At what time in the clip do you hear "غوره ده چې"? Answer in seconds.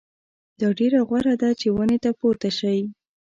1.07-1.67